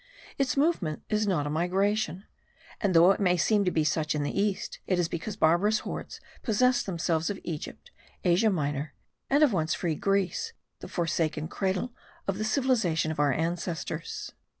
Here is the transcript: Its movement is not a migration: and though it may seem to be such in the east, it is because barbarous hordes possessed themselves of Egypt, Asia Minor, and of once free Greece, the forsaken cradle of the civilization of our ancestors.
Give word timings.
Its 0.39 0.57
movement 0.57 1.03
is 1.09 1.27
not 1.27 1.45
a 1.45 1.49
migration: 1.51 2.23
and 2.79 2.95
though 2.95 3.11
it 3.11 3.19
may 3.19 3.37
seem 3.37 3.63
to 3.63 3.69
be 3.69 3.83
such 3.83 4.15
in 4.15 4.23
the 4.23 4.35
east, 4.41 4.79
it 4.87 4.97
is 4.97 5.07
because 5.07 5.35
barbarous 5.35 5.81
hordes 5.81 6.19
possessed 6.41 6.87
themselves 6.87 7.29
of 7.29 7.39
Egypt, 7.43 7.91
Asia 8.23 8.49
Minor, 8.49 8.95
and 9.29 9.43
of 9.43 9.53
once 9.53 9.75
free 9.75 9.93
Greece, 9.93 10.53
the 10.79 10.87
forsaken 10.87 11.47
cradle 11.47 11.93
of 12.27 12.39
the 12.39 12.43
civilization 12.43 13.11
of 13.11 13.19
our 13.19 13.31
ancestors. 13.31 14.31